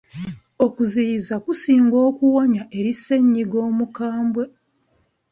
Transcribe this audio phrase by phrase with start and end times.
[0.65, 4.43] Okuziyiza kusinga okuwonya eri ssenyiga omukambwe.